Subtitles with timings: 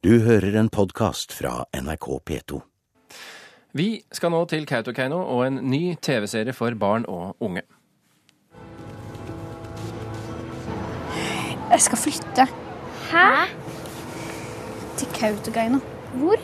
[0.00, 2.58] Du hører en podkast fra NRK P2.
[3.76, 7.66] Vi skal nå til Kautokeino og en ny TV-serie for barn og unge.
[11.68, 12.48] Jeg skal flytte
[13.10, 13.26] Hæ?
[14.96, 15.82] til Kautokeino.
[16.14, 16.40] Hvor?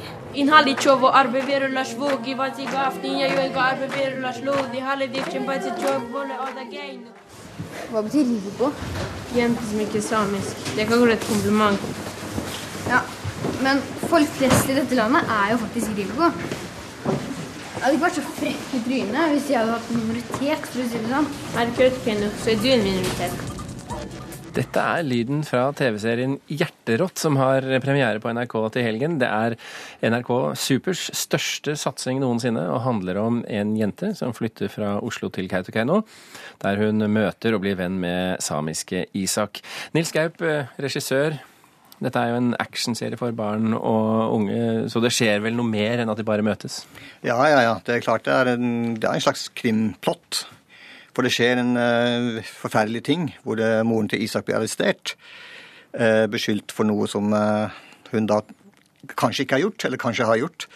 [7.89, 8.21] Hva betyr
[8.61, 8.69] på?
[9.33, 9.97] Jente som ikke Ribo?
[9.97, 10.77] Jämtemycket samisk.
[10.77, 11.81] Det kan være et kompliment.
[12.89, 13.01] Ja,
[13.65, 16.31] men folk flest i dette landet er jo faktisk Grilgo.
[17.77, 20.89] Jeg hadde ikke vært så frekk i trynet hvis jeg hadde hatt minoritet, for å
[20.89, 21.29] si det sånn.
[21.55, 23.53] Her i Kautokeino så er du en minoritet.
[24.57, 29.19] Dette er lyden fra TV-serien Hjerterått, som har premiere på NRK til helgen.
[29.21, 29.57] Det er
[30.09, 35.51] NRK Supers største satsing noensinne, og handler om en jente som flytter fra Oslo til
[35.53, 36.01] Kautokeino,
[36.65, 39.61] der hun møter og blir venn med samiske Isak.
[39.93, 41.37] Nils Gaup, eh, regissør.
[42.03, 44.59] Dette er jo en actionserie for barn og unge,
[44.93, 46.83] så det skjer vel noe mer enn at de bare møtes?
[47.25, 47.79] Ja, ja, ja.
[47.87, 48.69] Det er klart det er en,
[49.01, 50.45] det er en slags krimplott.
[51.17, 55.15] For det skjer en uh, forferdelig ting hvor det, moren til Isak blir arrestert.
[55.97, 57.73] Uh, beskyldt for noe som uh,
[58.13, 58.43] hun da
[59.17, 60.69] kanskje ikke har gjort, eller kanskje har gjort,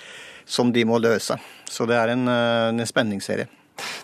[0.49, 1.37] som de må løse.
[1.69, 3.51] Så det er en, en spenningsserie.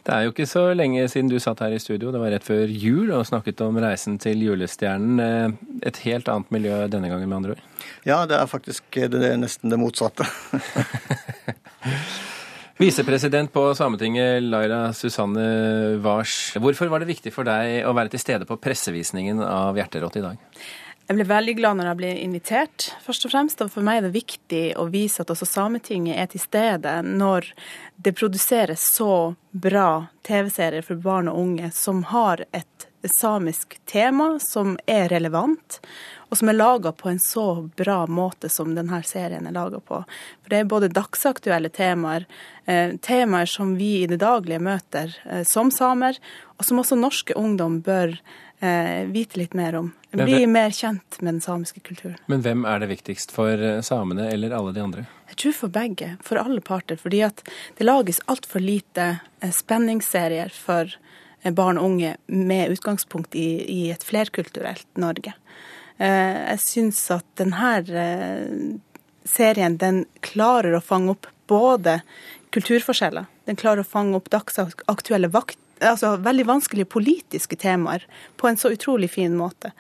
[0.06, 2.46] Det er jo ikke så lenge siden du satt her i studio, det var rett
[2.46, 5.56] før jul, og snakket om reisen til julestjernen.
[5.82, 7.64] Et helt annet miljø denne gangen, med andre ord?
[8.06, 10.28] Ja, det er faktisk det er nesten det motsatte.
[12.78, 16.52] Visepresident på Sametinget, Laila Susanne Wars.
[16.60, 20.26] Hvorfor var det viktig for deg å være til stede på pressevisningen av Hjerterått i
[20.26, 20.42] dag?
[21.06, 23.60] Jeg ble veldig glad når jeg ble invitert, først og fremst.
[23.62, 27.46] Og for meg er det viktig å vise at også Sametinget er til stede når
[28.02, 34.74] det produseres så bra TV-serier for barn og unge som har et samisk tema som
[34.90, 35.78] er relevant,
[36.26, 37.44] og som er laga på en så
[37.78, 40.00] bra måte som denne serien er laga på.
[40.42, 42.26] For det er både dagsaktuelle temaer,
[42.66, 46.18] eh, temaer som vi i det daglige møter eh, som samer,
[46.58, 48.18] og som også norske ungdom bør
[49.12, 49.90] vite litt mer om.
[50.24, 52.16] Bli mer kjent med den samiske kulturen.
[52.26, 55.04] Men hvem er det viktigst for eh, samene eller alle de andre?
[55.28, 56.96] Jeg tror for begge, for alle parter.
[57.00, 57.42] Fordi at
[57.76, 59.08] det lages altfor lite
[59.40, 65.36] eh, spenningsserier for eh, barn og unge med utgangspunkt i, i et flerkulturelt Norge.
[65.96, 67.70] Jeg syns at denne
[69.24, 72.02] serien den klarer å fange opp både
[72.52, 78.06] kulturforskjeller, den klarer å fange opp dagsaktuelle vakt altså, veldig vanskelige politiske temaer
[78.36, 79.72] på en så utrolig fin måte.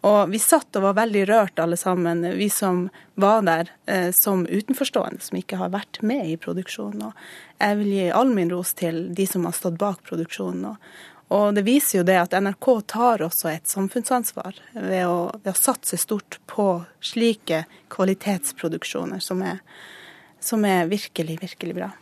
[0.00, 4.46] Og vi satt og var veldig rørt alle sammen, vi som var der eh, som
[4.46, 7.08] utenforstående, som ikke har vært med i produksjonen.
[7.10, 10.72] Og jeg vil gi all min ros til de som har stått bak produksjonen.
[10.72, 10.92] Og,
[11.32, 15.58] og det viser jo det at NRK tar også et samfunnsansvar ved å, ved å
[15.58, 19.62] satse stort på slike kvalitetsproduksjoner som er,
[20.40, 21.92] som er virkelig, virkelig bra.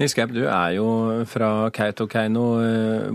[0.00, 0.86] Nils Gaup, du er jo
[1.28, 2.46] fra Kautokeino.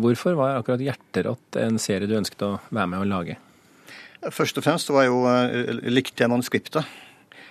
[0.04, 3.38] Hvorfor var akkurat Hjerterått en serie du ønsket å være med å lage?
[4.34, 5.24] Først og fremst var jo,
[5.90, 6.86] likte jeg manuskriptet.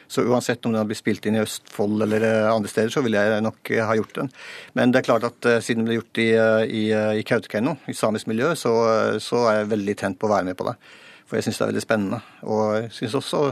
[0.07, 2.23] Så uansett om den hadde blitt spilt inn i Østfold eller
[2.53, 4.31] andre steder, så ville jeg nok ha gjort den.
[4.79, 6.29] Men det er klart at siden det ble gjort i,
[6.71, 6.85] i,
[7.19, 8.77] i Kautokeino, i samisk miljø, så,
[9.23, 10.77] så, er jeg veldig tent på å være med på det.
[11.27, 12.23] For jeg syns det er veldig spennende.
[12.47, 13.43] Og jeg syns også,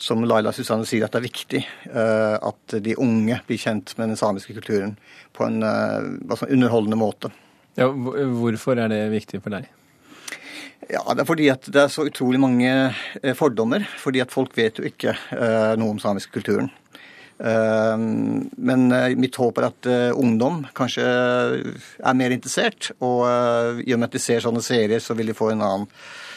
[0.00, 1.62] som Laila Susanne sier, at det er viktig
[1.92, 4.96] uh, at de unge blir kjent med den samiske kulturen
[5.36, 7.30] på en uh, underholdende måte.
[7.78, 9.70] Ja, hvorfor er det viktig for deg?
[10.90, 12.70] Ja, Det er fordi at det er så utrolig mange
[13.34, 13.86] fordommer.
[13.98, 15.14] Fordi at folk vet jo ikke
[15.80, 16.68] noe om samisk kulturen.
[17.34, 22.92] Uh, men uh, mitt håp er at ungdom kanskje er mer interessert.
[23.00, 23.24] Og
[23.82, 25.90] i og med at de ser sånne serier, så vil de få en annen,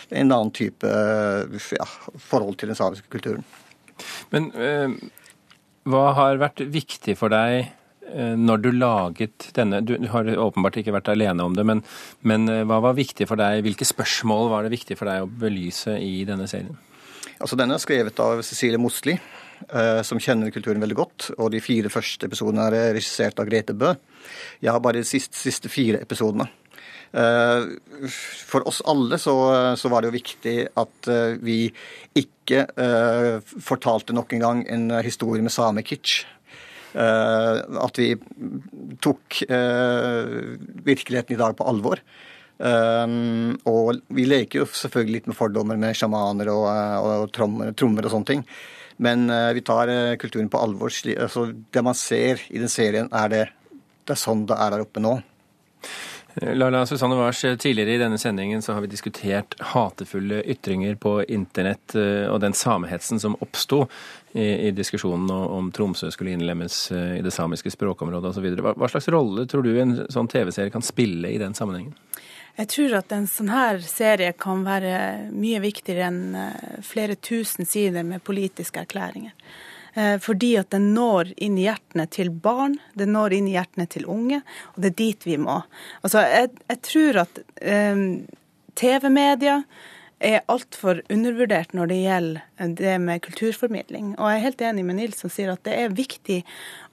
[0.10, 1.90] en annen type ja,
[2.30, 3.46] forhold til den samiske kulturen.
[4.32, 4.52] Men
[5.88, 7.74] hva har vært viktig for deg
[8.08, 11.82] når du laget denne Du har åpenbart ikke vært alene om det, men,
[12.24, 13.66] men, hva var viktig for deg?
[13.66, 16.78] Hvilke spørsmål var det viktig for deg å belyse i denne serien?
[17.38, 19.18] Altså, Denne er skrevet av Cecilie Mosli,
[20.06, 21.28] som kjenner kulturen veldig godt.
[21.38, 23.92] Og de fire første episodene er regissert av Grete Bø.
[24.62, 26.46] Jeg har bare de siste, siste fire episodene.
[27.14, 29.36] For oss alle så,
[29.78, 31.12] så, var det jo viktig at
[31.42, 31.60] vi
[32.22, 32.66] ikke
[33.66, 36.26] fortalte nok en gang en historie med samekitsch.
[36.98, 38.14] Uh, at vi
[39.04, 40.56] tok uh,
[40.88, 42.02] virkeligheten i dag på alvor.
[42.58, 48.08] Um, og vi leker jo selvfølgelig litt med fordommer med sjamaner og, og trommer, trommer,
[48.08, 48.44] og sånne ting.
[49.04, 50.94] Men uh, vi tar kulturen på alvor.
[51.14, 53.44] Altså, det man ser i den serien, er det,
[54.08, 55.20] det er sånn det er der oppe nå.
[56.42, 61.96] Laila Susanne Wars, tidligere i denne sendingen så har vi diskutert hatefulle ytringer på internett
[61.98, 63.88] eh, og den samehetsen som oppsto
[64.34, 68.48] i, i diskusjonen om Tromsø skulle innlemmes eh, i det samiske språkområdet osv.
[68.62, 71.96] Hva, hva slags rolle tror du en sånn TV-serie kan spille i den sammenhengen?
[72.58, 77.70] Jeg tror at en sånn her serie kan være mye viktigere enn eh, flere tusen
[77.70, 79.36] sider med politiske erklæringer.
[79.94, 83.86] Eh, fordi at den når inn i hjertene til barn, den når inn i hjertene
[83.90, 84.42] til unge,
[84.74, 85.60] og det er dit vi må.
[86.02, 88.04] Altså, jeg, jeg tror at eh,
[88.78, 89.62] TV-media
[90.24, 94.16] er altfor undervurdert når det gjelder det med kulturformidling.
[94.18, 96.40] Og jeg er helt enig med Nils som sier at det er viktig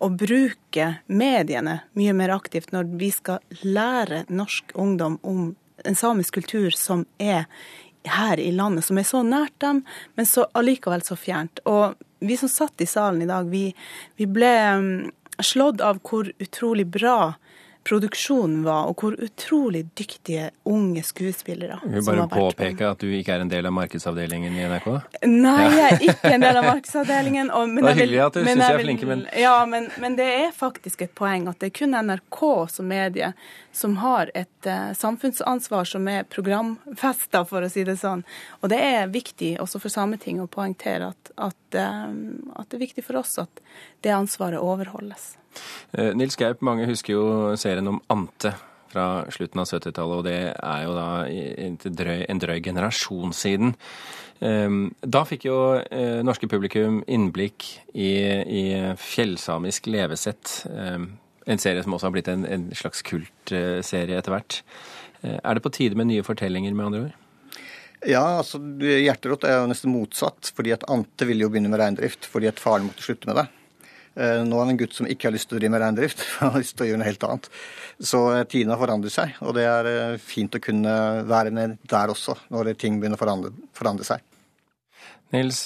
[0.04, 5.54] å bruke mediene mye mer aktivt når vi skal lære norsk ungdom om
[5.84, 7.48] en samisk kultur som er
[8.04, 9.80] her i landet, som er så nært dem,
[10.14, 11.62] men så allikevel så fjernt.
[11.64, 13.70] Og vi som satt i salen i dag, vi,
[14.20, 14.90] vi ble mm,
[15.44, 17.34] slått av hvor utrolig bra
[17.84, 23.36] produksjonen var, og hvor utrolig dyktige unge skuespillere Vi vil bare påpeke at du ikke
[23.36, 24.88] er en del av markedsavdelingen i NRK?
[25.28, 27.52] Nei, jeg er ikke en del av markedsavdelingen.
[27.52, 30.30] Og, det er hyggelig at du syns jeg er flinke, men Ja, men, men, det
[30.38, 32.40] er faktisk et poeng at det er kun NRK
[32.72, 33.32] som medie
[33.74, 38.24] som har et uh, samfunnsansvar som er programfesta, for å si det sånn.
[38.62, 42.12] Og det er viktig også for Sametinget å poengtere at, at, uh,
[42.56, 43.64] at det er viktig for oss at
[44.06, 45.34] det ansvaret overholdes.
[45.96, 47.26] Eh, Nils Gaup, mange husker jo
[47.60, 48.54] serien om Ante
[48.94, 53.74] fra slutten av 70-tallet, og det er jo da en drøy, en generasjon siden.
[54.44, 58.12] Ehm, da fikk jo eh, norske publikum innblikk i,
[58.44, 58.64] i
[59.00, 60.60] fjellsamisk levesett.
[60.70, 61.08] Ehm,
[61.44, 64.62] en serie som også har blitt en, en slags kultserie etter hvert.
[65.22, 67.20] Eh, er det på tide med nye fortellinger, med andre ord?
[68.04, 70.52] Ja, altså Hjerterått er jo nesten motsatt.
[70.56, 73.46] fordi at Ante ville jo begynne med reindrift fordi at faren måtte slutte med det.
[74.14, 76.22] Eh, nå er han en gutt som ikke har lyst til å drive med reindrift,
[76.40, 77.48] han har lyst til å gjøre noe helt annet.
[77.98, 80.94] Så tiden tidene har forandret seg, og det er eh, fint å kunne
[81.30, 84.22] være med der også, når ting begynner å forandre, forandre seg.
[85.34, 85.64] Nils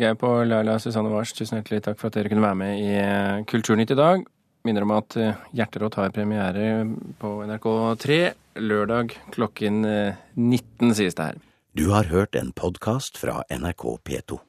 [0.00, 3.44] Gaup og Laila Susanne Wars, tusen hjertelig takk for at dere kunne være med i
[3.50, 4.22] Kulturnytt i dag.
[4.64, 5.16] Minner om at
[5.56, 6.86] Hjerterått har premiere
[7.20, 8.20] på NRK3
[8.64, 11.42] lørdag klokken 19, sies det her.
[11.76, 14.40] Du har hørt en podkast fra NRK P2.